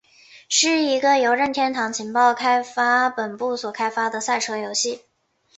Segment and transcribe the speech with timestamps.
[0.49, 5.03] 是一个由任天堂情报开发本部所开发的赛车游戏。